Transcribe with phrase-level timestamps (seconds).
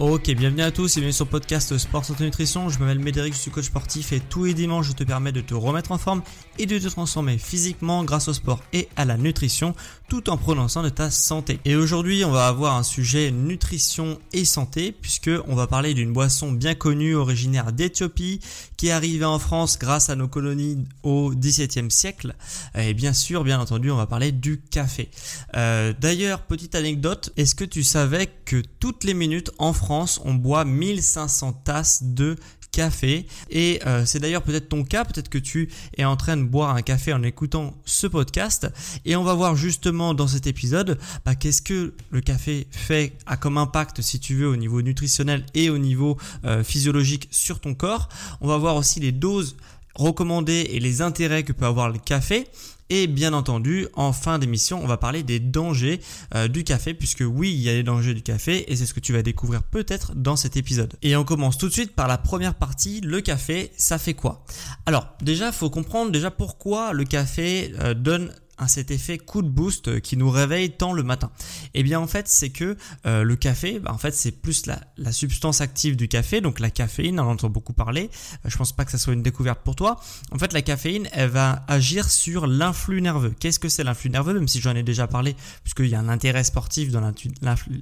[0.00, 2.68] Ok, bienvenue à tous et bienvenue sur le podcast Sport Santé Nutrition.
[2.68, 5.40] Je m'appelle Médéric, je suis coach sportif et tous les dimanches je te permets de
[5.40, 6.20] te remettre en forme
[6.58, 9.72] et de te transformer physiquement grâce au sport et à la nutrition
[10.08, 11.60] tout en soin de ta santé.
[11.64, 16.12] Et aujourd'hui on va avoir un sujet nutrition et santé puisque on va parler d'une
[16.12, 18.40] boisson bien connue originaire d'Éthiopie
[18.76, 22.34] qui est arrivée en France grâce à nos colonies au XVIIe siècle.
[22.76, 25.08] Et bien sûr, bien entendu, on va parler du café.
[25.56, 30.34] Euh, D'ailleurs, petite anecdote, est-ce que tu savais que toutes les minutes en France On
[30.34, 32.36] boit 1500 tasses de
[32.74, 33.26] café.
[33.50, 36.74] Et euh, c'est d'ailleurs peut-être ton cas, peut-être que tu es en train de boire
[36.74, 38.66] un café en écoutant ce podcast.
[39.04, 43.36] Et on va voir justement dans cet épisode bah, qu'est-ce que le café fait, a
[43.36, 47.74] comme impact si tu veux au niveau nutritionnel et au niveau euh, physiologique sur ton
[47.74, 48.08] corps.
[48.40, 49.56] On va voir aussi les doses
[49.94, 52.48] recommandées et les intérêts que peut avoir le café.
[52.96, 55.98] Et bien entendu, en fin d'émission, on va parler des dangers
[56.36, 58.94] euh, du café, puisque oui, il y a des dangers du café, et c'est ce
[58.94, 60.94] que tu vas découvrir peut-être dans cet épisode.
[61.02, 64.44] Et on commence tout de suite par la première partie, le café, ça fait quoi?
[64.86, 69.42] Alors, déjà, il faut comprendre déjà pourquoi le café euh, donne un cet effet coup
[69.42, 71.30] de boost qui nous réveille tant le matin
[71.74, 72.76] Eh bien en fait c'est que
[73.06, 76.70] euh, le café, bah, en fait c'est plus la, substance active du café, donc la
[76.70, 78.10] caféine, on en entend beaucoup parler,
[78.44, 80.00] euh, je pense pas que ça soit une découverte pour toi.
[80.32, 83.34] En fait la caféine elle va agir sur l'influx nerveux.
[83.38, 86.08] Qu'est-ce que c'est l'influx nerveux Même si j'en ai déjà parlé, puisqu'il y a un
[86.08, 87.12] intérêt sportif dans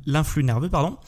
[0.06, 0.98] l'influx nerveux, pardon?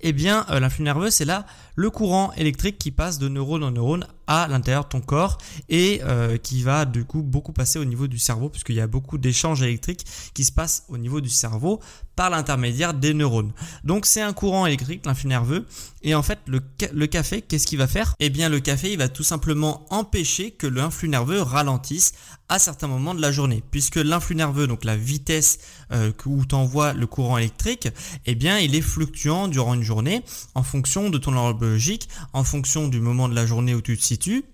[0.00, 3.70] Eh bien euh, l'influx nerveux c'est là le courant électrique qui passe de neurone en
[3.70, 5.38] neurone à l'intérieur de ton corps
[5.68, 8.86] et euh, qui va du coup beaucoup passer au niveau du cerveau puisqu'il y a
[8.86, 11.80] beaucoup d'échanges électriques qui se passent au niveau du cerveau
[12.16, 13.52] par l'intermédiaire des neurones.
[13.84, 15.66] Donc c'est un courant électrique, l'influx nerveux.
[16.02, 16.60] Et en fait, le,
[16.92, 18.14] le café, qu'est-ce qu'il va faire?
[18.20, 22.12] Eh bien, le café, il va tout simplement empêcher que l'influx nerveux ralentisse
[22.52, 23.62] à certains moments de la journée.
[23.70, 25.58] Puisque l'influx nerveux, donc la vitesse
[25.90, 27.88] euh, où t'envoie le courant électrique,
[28.26, 30.22] eh bien, il est fluctuant durant une journée
[30.54, 33.96] en fonction de ton horloge biologique, en fonction du moment de la journée où tu
[33.96, 34.44] te situes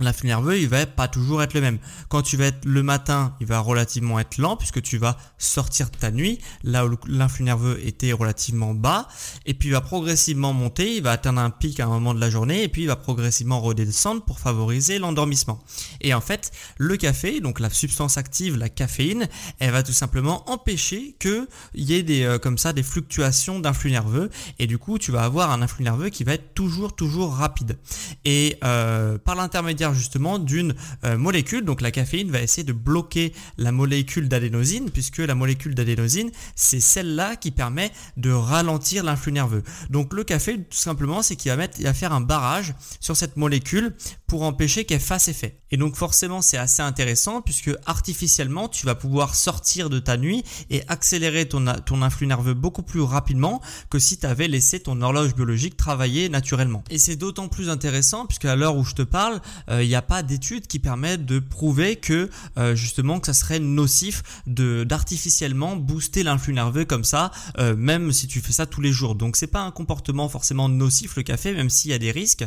[0.00, 1.78] L'influx nerveux, il va pas toujours être le même.
[2.08, 5.88] Quand tu vas être le matin, il va relativement être lent puisque tu vas sortir
[5.88, 9.06] de ta nuit, là où l'influx nerveux était relativement bas,
[9.46, 12.18] et puis il va progressivement monter, il va atteindre un pic à un moment de
[12.18, 15.62] la journée, et puis il va progressivement redescendre pour favoriser l'endormissement.
[16.00, 19.28] Et en fait, le café, donc la substance active, la caféine,
[19.60, 21.46] elle va tout simplement empêcher qu'il
[21.76, 24.28] y ait des, euh, comme ça, des fluctuations d'influx nerveux,
[24.58, 27.78] et du coup, tu vas avoir un influx nerveux qui va être toujours, toujours rapide.
[28.24, 30.74] Et euh, par l'intermédiaire justement d'une
[31.04, 31.64] euh, molécule.
[31.64, 36.80] Donc la caféine va essayer de bloquer la molécule d'adénosine puisque la molécule d'adénosine c'est
[36.80, 39.62] celle-là qui permet de ralentir l'influx nerveux.
[39.90, 43.16] Donc le café tout simplement c'est qu'il va mettre, il va faire un barrage sur
[43.16, 43.92] cette molécule
[44.34, 45.60] pour empêcher qu'elle fasse effet.
[45.70, 50.42] Et donc forcément c'est assez intéressant puisque artificiellement tu vas pouvoir sortir de ta nuit
[50.70, 55.00] et accélérer ton, ton influx nerveux beaucoup plus rapidement que si tu avais laissé ton
[55.02, 56.82] horloge biologique travailler naturellement.
[56.90, 59.94] Et c'est d'autant plus intéressant puisque à l'heure où je te parle, il euh, n'y
[59.94, 62.28] a pas d'études qui permettent de prouver que
[62.58, 68.26] euh, justement que ça serait nocif d'artificiellement booster l'influx nerveux comme ça, euh, même si
[68.26, 69.14] tu fais ça tous les jours.
[69.14, 72.44] Donc c'est pas un comportement forcément nocif le café, même s'il y a des risques.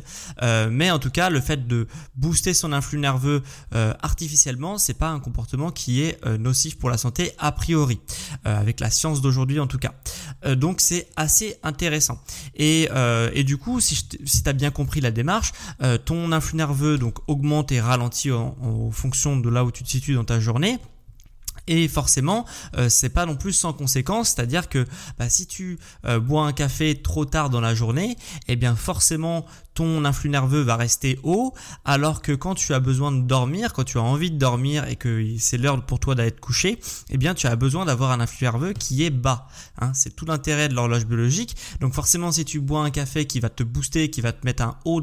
[0.70, 1.77] mais en tout cas, le fait de
[2.16, 3.42] booster son influx nerveux
[3.72, 8.00] artificiellement, c'est pas un comportement qui est nocif pour la santé a priori,
[8.44, 9.94] avec la science d'aujourd'hui en tout cas.
[10.56, 12.20] donc c'est assez intéressant.
[12.56, 12.90] Et,
[13.34, 13.96] et du coup, si,
[14.26, 15.52] si tu as bien compris la démarche,
[16.06, 20.16] ton influx nerveux donc augmente et ralentit en, fonction de là où tu te situes
[20.16, 20.78] dans ta journée.
[21.70, 22.46] Et forcément,
[22.78, 24.88] euh, c'est pas non plus sans conséquence, c'est-à-dire que
[25.18, 28.16] bah, si tu euh, bois un café trop tard dans la journée,
[28.48, 29.46] eh bien forcément
[29.78, 31.54] ton influx nerveux va rester haut,
[31.86, 34.96] alors que quand tu as besoin de dormir, quand tu as envie de dormir et
[34.96, 36.80] que c'est l'heure pour toi d'être couché,
[37.12, 39.48] eh bien tu as besoin d'avoir un influx nerveux qui est bas.
[39.80, 39.92] Hein.
[39.94, 41.56] c'est tout l'intérêt de l'horloge biologique.
[41.80, 44.64] Donc forcément, si tu bois un café qui va te booster, qui va te mettre
[44.64, 45.00] un haut,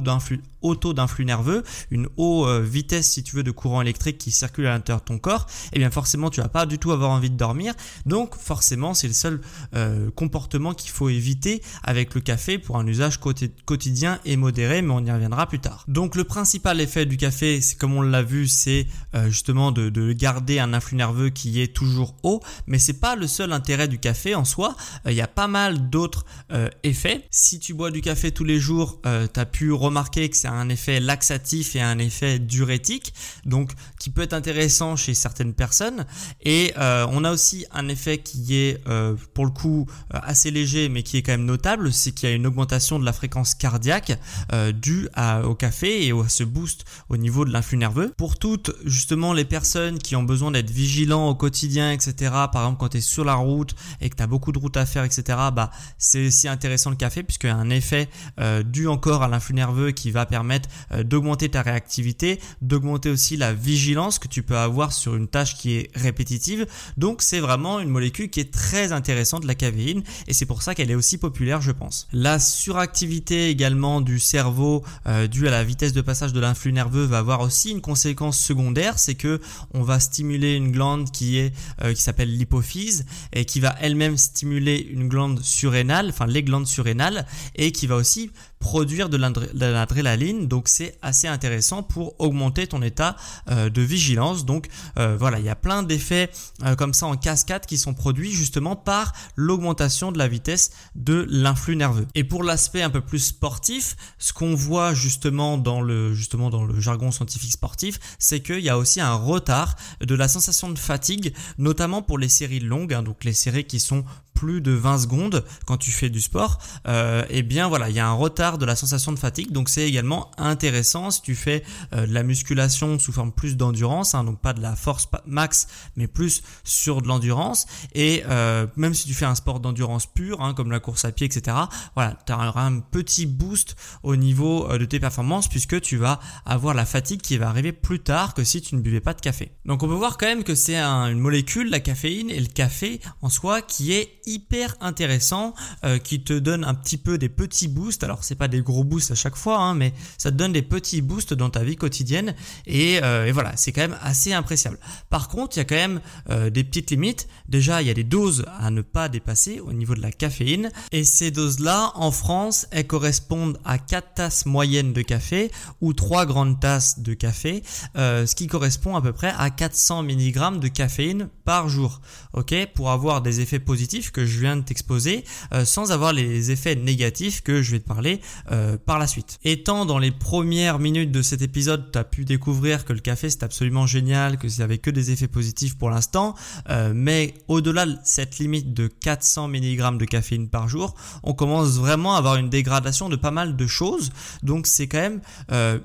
[0.63, 1.63] haut taux d'influx nerveux,
[1.93, 5.05] une haute euh, vitesse si tu veux de courant électrique qui circule à l'intérieur de
[5.05, 7.75] ton corps, eh bien forcément tu vas pas du tout avoir envie de dormir.
[8.07, 9.41] Donc forcément, c'est le seul
[9.77, 14.93] euh, comportement qu'il faut éviter avec le café pour un usage quotidien et modéré mais
[14.93, 15.85] on y reviendra plus tard.
[15.89, 20.13] Donc le principal effet du café, c'est comme on l'a vu, c'est euh, justement de,
[20.13, 23.99] garder un influx nerveux qui est toujours haut, mais c'est pas le seul intérêt du
[23.99, 24.77] café en soi.
[25.07, 27.27] Euh, il y a pas mal d'autres euh, effets.
[27.31, 30.69] Si tu bois du café tous les jours, tu as pu remarquer que c'est un
[30.69, 33.15] effet laxatif et un effet diurétique,
[33.45, 33.73] donc
[34.05, 36.05] qui peut être intéressant chez certaines personnes.
[36.45, 38.85] Et on a aussi un effet qui est
[39.33, 42.35] pour le coup assez léger, mais qui est quand même notable, c'est qu'il y a
[42.35, 44.19] une augmentation de la fréquence cardiaque
[44.53, 45.09] euh, dû
[45.45, 48.13] au café et à ce boost au niveau de l'influx nerveux.
[48.19, 52.15] Pour toutes justement les personnes qui ont besoin d'être vigilants au quotidien, etc.
[52.53, 54.77] Par exemple quand tu es sur la route et que tu as beaucoup de routes
[54.77, 55.23] à faire, etc.
[55.55, 58.09] Bah c'est aussi intéressant le café puisqu'il y a un effet
[58.39, 63.37] euh, dû encore à l'influx nerveux qui va permettre euh, d'augmenter ta réactivité, d'augmenter aussi
[63.37, 66.67] la vigilance que tu peux avoir sur une tâche qui est répétitive.
[66.97, 70.75] Donc c'est vraiment une molécule qui est très intéressante la caféine et c'est pour ça
[70.75, 72.09] qu'elle est aussi populaire je pense.
[72.13, 77.05] La suractivité également du cerveau euh, dû à la vitesse de passage de l'influx nerveux
[77.05, 79.41] va avoir aussi une conséquence secondaire, c'est que
[79.73, 81.53] on va stimuler une glande qui est
[81.83, 86.67] euh, qui s'appelle l'hypophyse et qui va elle-même stimuler une glande surrénale, enfin les glandes
[86.67, 87.27] surrénales
[87.57, 88.31] et qui va aussi
[88.65, 90.49] produire de l'adrénaline.
[90.49, 93.15] Donc c'est assez intéressant pour augmenter ton état
[93.51, 94.45] euh, de vigilance.
[94.45, 96.31] Donc euh, voilà, il y a plein d'effets
[96.63, 101.27] euh, comme ça en cascade qui sont produits justement par l'augmentation de la vitesse de
[101.31, 102.07] l'influx nerveux.
[102.15, 106.65] Et pour l'aspect un peu plus sportif, ce qu'on voit justement dans le justement dans
[106.65, 110.79] le jargon scientifique sportif, c'est qu'il y a aussi un retard de la sensation de
[110.79, 114.05] fatigue, notamment pour les séries longues, hein, donc les séries qui sont
[114.35, 118.01] plus de 20 secondes quand tu fais du sport, euh, eh bien voilà, il y
[118.01, 119.53] a un retard de la sensation de fatigue.
[119.53, 121.63] Donc c'est également intéressant si tu fais
[121.95, 125.69] euh, de la musculation sous forme plus d'endurance, hein, donc pas de la force max,
[125.97, 127.67] mais plus sur de l'endurance.
[127.95, 131.13] Et euh, même si tu fais un sport d'endurance pur, hein, comme la course à
[131.13, 131.57] pied, etc.,
[131.95, 136.75] voilà, tu auras un petit boost au niveau de tes performances puisque tu vas avoir
[136.75, 139.53] la fatigue qui va arriver plus tard que si tu ne buvais pas de café.
[139.65, 143.01] Donc on peut voir quand même que c'est une molécule, la caféine, et le café
[143.23, 145.55] en soi qui est hyper intéressant
[145.85, 148.05] euh, qui te donne un petit peu des petits boosts.
[148.05, 150.63] Alors c'est pas des gros boosts à chaque fois, hein, mais ça te donne des
[150.63, 152.35] petits boosts dans ta vie quotidienne
[152.67, 154.79] et, euh, voilà, c'est quand même assez appréciable.
[155.11, 156.01] Par contre, il y a quand même
[156.31, 157.29] euh, des petites limites.
[157.49, 160.71] Déjà, il y a des doses à ne pas dépasser au niveau de la caféine
[160.93, 165.51] et ces doses-là, en France, elles correspondent à 4 tasses moyennes de café
[165.81, 167.63] ou 3 grandes tasses de café,
[167.95, 172.01] ce qui correspond à peu près à 400 mg de caféine par jour.
[172.33, 176.51] Ok, pour avoir des effets positifs que je viens de t'exposer euh, sans avoir les
[176.51, 178.21] effets négatifs que je vais te parler
[178.51, 179.39] euh, par la suite.
[179.45, 183.29] Étant dans les premières minutes de cet épisode, tu as pu découvrir que le café
[183.29, 186.35] c'est absolument génial, que ça avait que des effets positifs pour l'instant,
[186.71, 190.95] euh, mais au-delà de cette limite de 400 mg de caféine par jour,
[191.25, 194.13] on commence vraiment à avoir une dégradation de pas mal de choses.
[194.43, 195.21] Donc c'est quand même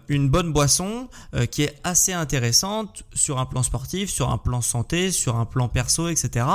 [0.07, 1.09] une bonne boisson
[1.49, 5.67] qui est assez intéressante sur un plan sportif, sur un plan santé, sur un plan
[5.67, 6.45] perso, etc.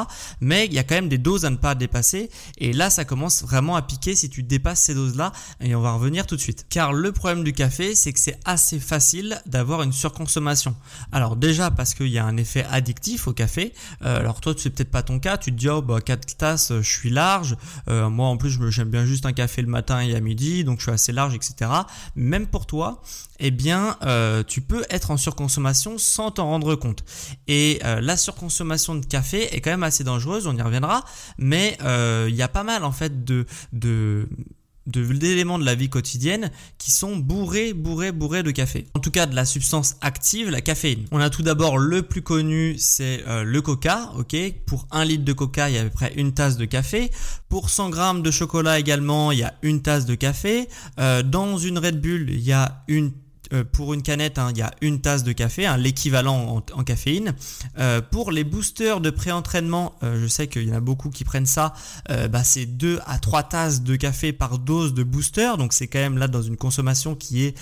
[0.40, 2.28] Mais il y a quand même des doses à ne pas dépasser.
[2.58, 5.32] Et là, ça commence vraiment à piquer si tu dépasses ces doses-là.
[5.60, 6.66] Et on va revenir tout de suite.
[6.68, 10.76] Car le problème du café, c'est que c'est assez facile d'avoir une surconsommation.
[11.10, 13.72] Alors déjà parce qu'il y a un effet addictif au café.
[14.04, 15.38] Euh, alors toi, c'est peut-être pas ton cas.
[15.38, 17.56] Tu te dis, oh bah 4 tasses, je suis large.
[17.88, 20.80] Euh, moi, en plus, j'aime bien juste un café le matin et à midi, donc
[20.80, 21.70] je suis assez large, etc.
[22.14, 23.00] Même pour toi,
[23.40, 27.04] eh bien, euh, tu peux être en surconsommation sans t'en rendre compte.
[27.48, 31.04] Et la surconsommation de café est quand même assez dangereuse, on y reviendra,
[31.38, 34.28] mais euh, il y a pas mal en fait de, de
[34.86, 38.86] d'éléments de la vie quotidienne qui sont bourrés, bourrés, bourrés de café.
[38.94, 41.06] En tout cas, de la substance active, la caféine.
[41.10, 44.36] On a tout d'abord le plus connu, c'est euh, le coca, ok?
[44.66, 47.10] Pour un litre de coca, il y a à peu près une tasse de café.
[47.48, 50.68] Pour 100 grammes de chocolat également, il y a une tasse de café.
[50.98, 53.12] Euh, dans une Red Bull, il y a une
[53.52, 56.84] euh, pour une canette, hein, il y a une tasse de café, hein, l'équivalent en,
[56.84, 57.34] caféine.
[57.78, 61.46] Euh, pour les boosters de pré-entraînement, je sais qu'il y en a beaucoup qui prennent
[61.46, 61.72] ça,
[62.08, 65.98] bah, c'est 2 à 3 tasses de café par dose de booster, donc c'est quand
[65.98, 67.54] même là dans une consommation qui est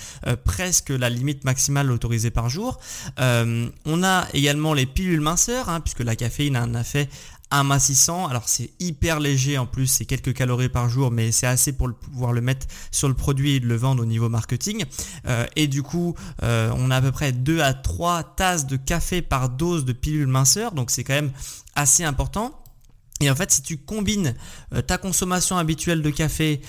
[0.43, 2.79] presque la limite maximale autorisée par jour.
[3.17, 7.09] on a également les pilules minceurs, hein, puisque la caféine a un effet
[7.53, 8.27] amassissant.
[8.27, 11.93] Alors c'est hyper léger en plus, c'est quelques calories par jour, mais c'est assez pour
[11.93, 14.83] pouvoir le mettre sur le produit et le vendre au niveau marketing.
[15.27, 18.75] Euh, et du coup, euh, on a à peu près 2 à 3 tasses de
[18.75, 21.31] café par dose de pilule minceur, donc c'est quand même
[21.75, 22.59] assez important.
[23.21, 24.33] Et en fait, si tu combines
[24.73, 26.59] euh, ta consommation habituelle de café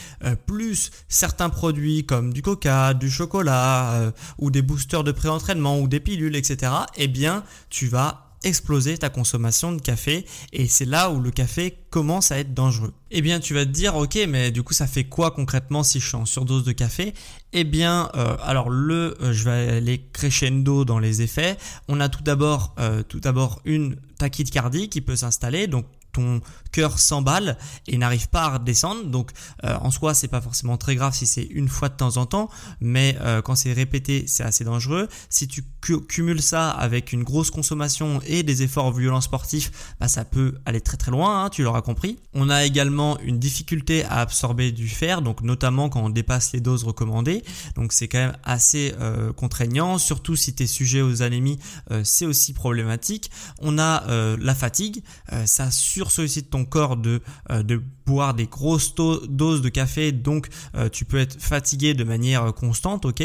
[0.47, 6.01] plus certains produits comme du coca, du chocolat ou des boosters de pré-entraînement ou des
[6.01, 11.21] pilules, etc., eh bien, tu vas exploser ta consommation de café et c'est là où
[11.21, 12.93] le café commence à être dangereux.
[13.11, 16.01] Eh bien tu vas te dire ok mais du coup ça fait quoi concrètement si
[16.01, 17.15] je suis en surdose de café?
[17.53, 21.57] Eh bien euh, alors le euh, je vais aller crescendo dans les effets.
[21.89, 27.01] On a tout d'abord euh, tout d'abord une tachycardie qui peut s'installer donc ton cœur
[27.01, 27.59] s'emballe
[27.89, 29.05] et n'arrive pas à redescendre.
[29.07, 29.33] Donc
[29.65, 32.49] en soi, c'est pas forcément très grave si c'est une fois de temps en temps,
[32.81, 35.09] mais quand c'est répété, c'est assez dangereux.
[35.29, 35.65] Si tu
[36.09, 40.81] cumules ça avec une grosse consommation et des efforts violents sportifs, bah, ça peut aller
[40.81, 42.19] très très loin, hein, tu l'auras compris.
[42.33, 46.61] On a également une difficulté à absorber du fer, donc notamment quand on dépasse les
[46.61, 47.43] doses recommandées.
[47.75, 51.59] Donc c'est quand même assez euh, contraignant, surtout si tu es sujet aux anémies,
[52.03, 53.31] c'est aussi problématique.
[53.61, 54.05] On a
[54.37, 55.03] la fatigue,
[55.45, 60.49] ça sur sollicite ton corps de, euh, de boire des grosses doses de café, donc
[60.75, 63.23] euh, tu peux être fatigué de manière constante, ok?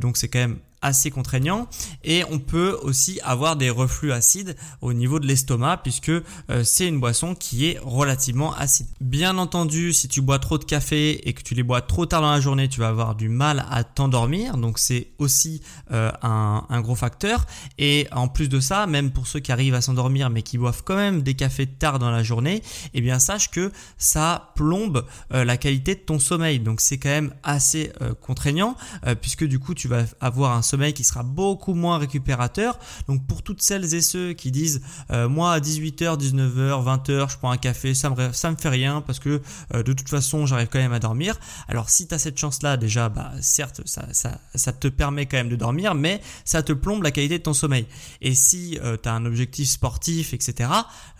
[0.00, 1.66] Donc c'est quand même assez contraignant
[2.04, 6.22] et on peut aussi avoir des reflux acides au niveau de l'estomac puisque euh,
[6.62, 8.86] c'est une boisson qui est relativement acide.
[9.00, 12.20] Bien entendu, si tu bois trop de café et que tu les bois trop tard
[12.20, 16.80] dans la journée, tu vas avoir du mal à t'endormir, donc c'est aussi euh, un,
[16.82, 17.46] gros facteur.
[17.78, 20.82] Et en plus de ça, même pour ceux qui arrivent à s'endormir mais qui boivent
[20.84, 22.62] quand même des cafés tard dans la journée,
[22.92, 26.58] eh bien sache que ça plombe euh, la qualité de ton sommeil.
[26.60, 28.76] Donc c'est quand même assez contraignant
[29.20, 32.78] puisque du coup tu vas avoir un sommeil sommeil qui sera beaucoup moins récupérateur.
[33.06, 34.80] Donc pour toutes celles et ceux qui disent
[35.12, 38.68] euh, moi à 18h, 19h, 20h, je prends un café, ça me, ça me fait
[38.68, 39.40] rien parce que
[39.74, 41.38] euh, de toute façon j'arrive quand même à dormir.
[41.68, 44.06] Alors si tu as cette chance là déjà, bah, certes ça,
[44.54, 47.54] ça, te permet quand même de dormir, mais ça te plombe la qualité de ton
[47.54, 47.86] sommeil.
[48.20, 50.70] Et si euh, tu as un objectif sportif, etc.,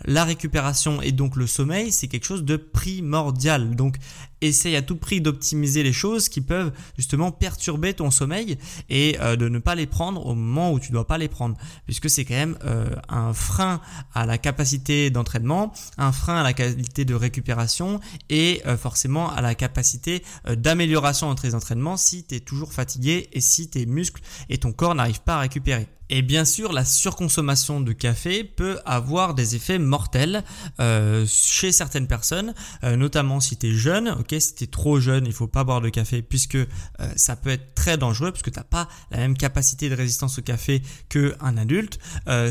[0.03, 3.75] la récupération et donc le sommeil, c'est quelque chose de primordial.
[3.75, 3.95] Donc
[4.41, 8.57] essaye à tout prix d'optimiser les choses qui peuvent justement perturber ton sommeil
[8.89, 11.55] et euh, de ne pas les prendre au moment où tu dois pas les prendre
[11.85, 13.79] puisque c'est quand même euh, un frein
[14.13, 17.99] à la capacité d'entraînement, un frein à la qualité de récupération
[18.29, 23.29] et euh, forcément à la capacité d'amélioration entre les entraînements si tu es toujours fatigué
[23.33, 25.87] et si tes muscles et ton corps n'arrivent pas à récupérer.
[26.09, 30.43] Et bien sûr, la surconsommation de café peut avoir des effets mortels
[30.79, 34.09] euh, chez certaines personnes, euh, notamment si tu es jeune.
[34.09, 36.67] Ok, si tu es trop jeune, il faut pas boire de café puisque euh,
[37.15, 40.41] ça peut être très dangereux puisque tu n'as pas la même capacité de résistance au
[40.43, 41.99] café qu'un adulte.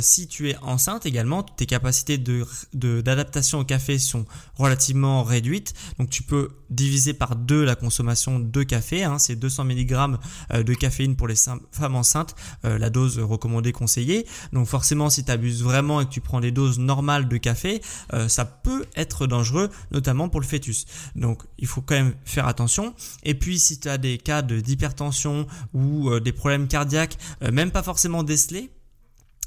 [0.01, 4.25] si tu es enceinte également, tes capacités de d'adaptation au café sont
[4.57, 5.75] relativement réduites.
[5.99, 9.05] Donc tu peux diviser par deux la consommation de café.
[9.05, 10.19] Hein, C'est 200 mg
[10.53, 12.35] de caféine pour les femmes enceintes.
[12.63, 14.27] la dose recommandée recommandé, conseillé.
[14.53, 17.83] Donc forcément, si tu abuses vraiment et que tu prends des doses normales de café,
[18.13, 20.87] euh, ça peut être dangereux, notamment pour le fœtus.
[21.15, 22.95] Donc il faut quand même faire attention.
[23.23, 27.71] Et puis si tu as des cas d'hypertension ou euh, des problèmes cardiaques, euh, même
[27.71, 28.71] pas forcément décelés,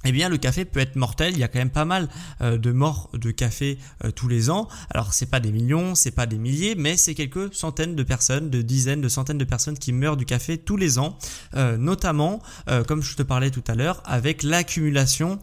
[0.07, 1.33] eh bien le café peut être mortel.
[1.33, 2.07] Il y a quand même pas mal
[2.41, 4.69] euh, de morts de café euh, tous les ans.
[4.89, 8.49] Alors c'est pas des millions, c'est pas des milliers, mais c'est quelques centaines de personnes,
[8.49, 11.17] de dizaines, de centaines de personnes qui meurent du café tous les ans,
[11.55, 12.41] euh, notamment
[12.87, 15.39] comme je te parlais tout à l'heure, avec l'accumulation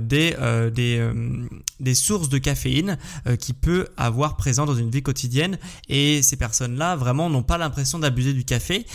[0.00, 0.36] des
[1.80, 2.98] des, sources de caféine
[3.38, 5.58] qui peut avoir présent dans une vie quotidienne.
[5.88, 8.86] Et ces personnes-là vraiment n'ont pas l'impression d'abuser du café.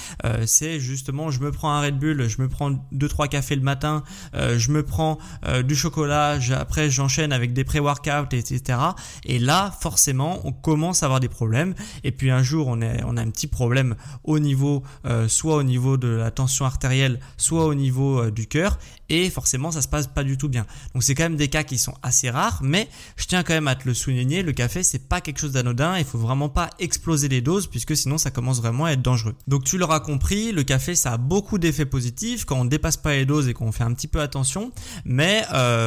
[0.45, 3.61] c'est justement je me prends un Red Bull, je me prends deux trois cafés le
[3.61, 4.03] matin,
[4.33, 5.02] je me prends
[5.45, 8.79] euh, du chocolat, après j'enchaîne avec des pré-workouts, etc.
[9.25, 11.73] Et là, forcément, on commence à avoir des problèmes.
[12.03, 15.55] Et puis un jour, on, est, on a un petit problème au niveau, euh, soit
[15.55, 18.77] au niveau de la tension artérielle, soit au niveau euh, du cœur
[19.09, 20.65] et forcément ça se passe pas du tout bien.
[20.93, 23.67] Donc c'est quand même des cas qui sont assez rares, mais je tiens quand même
[23.67, 26.69] à te le souligner, le café c'est pas quelque chose d'anodin, il faut vraiment pas
[26.79, 29.35] exploser les doses puisque sinon ça commence vraiment à être dangereux.
[29.47, 33.13] Donc tu l'auras compris, le café ça a beaucoup d'effets positifs quand on dépasse pas
[33.13, 34.71] les doses et qu'on fait un petit peu attention,
[35.05, 35.43] mais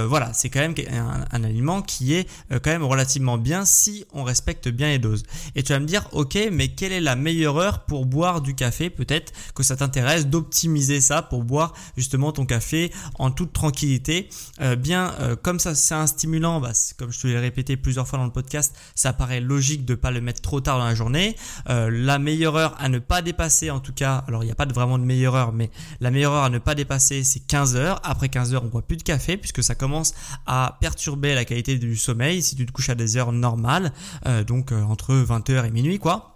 [0.09, 0.75] voilà, c'est quand même
[1.33, 5.25] un, aliment qui est quand même relativement bien si on respecte bien les doses.
[5.55, 8.55] Et tu vas me dire, ok, mais quelle est la meilleure heure pour boire du
[8.55, 8.91] café?
[8.91, 14.29] Peut-être que ça t'intéresse d'optimiser ça pour boire justement ton café en toute tranquillité.
[14.79, 18.25] bien, comme ça c'est un stimulant, bah, comme je te l'ai répété plusieurs fois dans
[18.25, 21.37] le podcast, ça paraît logique de pas le mettre trop tard dans la journée.
[21.69, 24.55] Euh, la meilleure heure à ne pas dépasser, en tout cas, alors il n'y a
[24.55, 27.77] pas vraiment de meilleure heure, mais la meilleure heure à ne pas dépasser, c'est 15
[27.77, 28.01] heures.
[28.05, 30.15] Après 15 heures, on boit plus de café puisque ça commence
[30.47, 33.93] à perturber la qualité du sommeil si tu te couches à des heures normales,
[34.27, 36.36] euh, donc euh, entre 20h et minuit, quoi.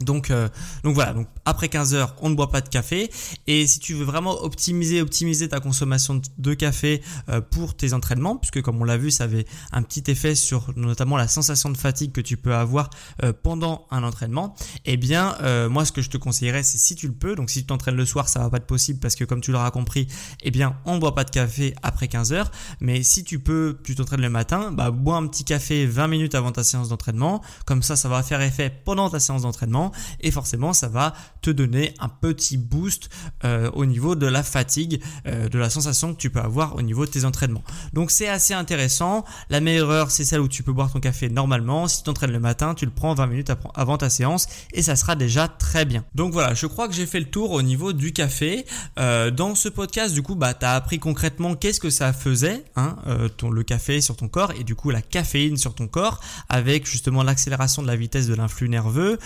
[0.00, 0.48] Donc, euh,
[0.82, 3.10] donc voilà, après 15 heures, on ne boit pas de café.
[3.46, 8.36] Et si tu veux vraiment optimiser, optimiser ta consommation de café euh, pour tes entraînements,
[8.36, 11.76] puisque comme on l'a vu, ça avait un petit effet sur notamment la sensation de
[11.76, 12.90] fatigue que tu peux avoir
[13.22, 15.36] euh, pendant un entraînement, eh bien,
[15.68, 17.96] moi, ce que je te conseillerais, c'est si tu le peux, donc si tu t'entraînes
[17.96, 20.08] le soir, ça va pas être possible parce que comme tu l'auras compris,
[20.42, 22.50] eh bien, on ne boit pas de café après 15 heures.
[22.80, 26.34] Mais si tu peux, tu t'entraînes le matin, bah, bois un petit café 20 minutes
[26.34, 27.42] avant ta séance d'entraînement.
[27.66, 29.83] Comme ça, ça va faire effet pendant ta séance d'entraînement
[30.20, 33.10] et forcément ça va te donner un petit boost
[33.44, 36.82] euh, au niveau de la fatigue, euh, de la sensation que tu peux avoir au
[36.82, 37.64] niveau de tes entraînements.
[37.92, 39.24] Donc c'est assez intéressant.
[39.50, 41.88] La meilleure heure c'est celle où tu peux boire ton café normalement.
[41.88, 44.96] Si tu t'entraînes le matin, tu le prends 20 minutes avant ta séance et ça
[44.96, 46.04] sera déjà très bien.
[46.14, 48.66] Donc voilà, je crois que j'ai fait le tour au niveau du café.
[48.98, 52.64] Euh, dans ce podcast, du coup, bah, tu as appris concrètement qu'est-ce que ça faisait,
[52.76, 52.96] hein,
[53.36, 56.86] ton, le café sur ton corps et du coup la caféine sur ton corps avec
[56.86, 59.18] justement l'accélération de la vitesse de l'influx nerveux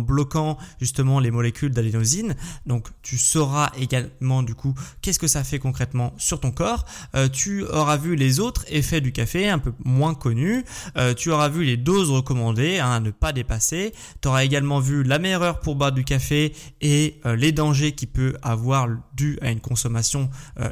[0.00, 2.34] bloquant justement les molécules d'adénosine.
[2.66, 6.84] Donc tu sauras également du coup qu'est-ce que ça fait concrètement sur ton corps.
[7.14, 10.64] Euh, tu auras vu les autres effets du café un peu moins connus.
[10.96, 13.92] Euh, tu auras vu les doses recommandées hein, à ne pas dépasser.
[14.20, 17.92] Tu auras également vu la meilleure heure pour boire du café et euh, les dangers
[17.92, 20.28] qui peut avoir dû à une consommation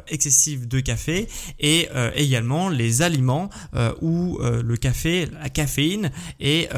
[0.07, 1.27] excessive de café
[1.59, 3.49] et également les aliments
[4.01, 6.69] où le café, la caféine est,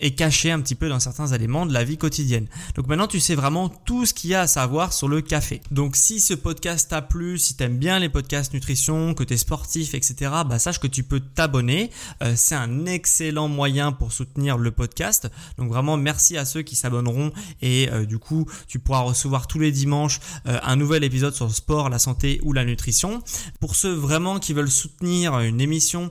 [0.00, 2.46] est cachée un petit peu dans certains aliments de la vie quotidienne.
[2.74, 5.60] Donc maintenant tu sais vraiment tout ce qu'il y a à savoir sur le café.
[5.70, 9.94] Donc si ce podcast t'a plu, si t'aimes bien les podcasts nutrition, que t'es sportif,
[9.94, 11.90] etc., bah sache que tu peux t'abonner.
[12.22, 15.30] Euh, c'est un excellent moyen pour soutenir le podcast.
[15.58, 19.58] Donc vraiment merci à ceux qui s'abonneront et euh, du coup tu pourras recevoir tous
[19.58, 23.22] les dimanches euh, un nouvel épisode sur le sport, la santé ou la nutrition.
[23.60, 26.10] Pour ceux vraiment qui veulent soutenir une émission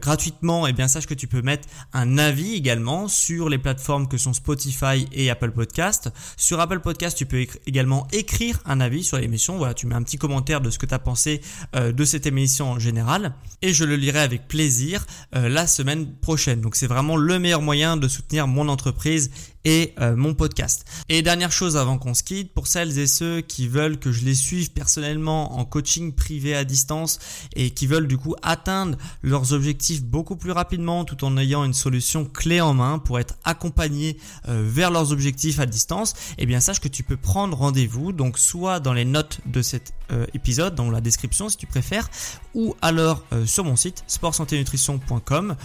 [0.00, 4.08] gratuitement, et eh bien sache que tu peux mettre un avis également sur les plateformes
[4.08, 4.75] que sont Spotify
[5.12, 6.10] et Apple Podcast.
[6.36, 9.56] Sur Apple Podcast, tu peux également écrire un avis sur l'émission.
[9.56, 11.40] Voilà, tu mets un petit commentaire de ce que tu as pensé
[11.74, 16.14] euh, de cette émission en général et je le lirai avec plaisir euh, la semaine
[16.14, 16.60] prochaine.
[16.60, 19.30] Donc c'est vraiment le meilleur moyen de soutenir mon entreprise
[19.66, 20.86] et euh, mon podcast.
[21.08, 24.24] Et dernière chose avant qu'on se quitte, pour celles et ceux qui veulent que je
[24.24, 27.18] les suive personnellement en coaching privé à distance
[27.54, 31.74] et qui veulent du coup atteindre leurs objectifs beaucoup plus rapidement tout en ayant une
[31.74, 36.60] solution clé en main pour être accompagné euh, vers leurs objectifs à distance, eh bien
[36.60, 40.76] sache que tu peux prendre rendez-vous donc soit dans les notes de cet euh, épisode,
[40.76, 42.08] dans la description si tu préfères,
[42.54, 45.56] ou alors sur mon site sportsanténutrition.com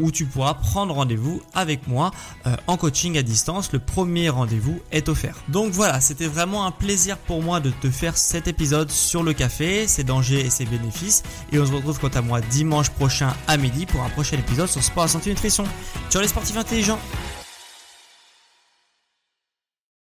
[0.00, 2.10] où tu pourras prendre rendez-vous avec moi
[2.66, 3.22] en coaching à
[3.72, 5.36] le premier rendez-vous est offert.
[5.48, 9.32] Donc voilà, c'était vraiment un plaisir pour moi de te faire cet épisode sur le
[9.32, 11.22] café, ses dangers et ses bénéfices.
[11.52, 14.68] Et on se retrouve quant à moi dimanche prochain à midi pour un prochain épisode
[14.68, 15.64] sur Sport, Santé, Nutrition.
[16.10, 16.98] Ciao les sportifs intelligents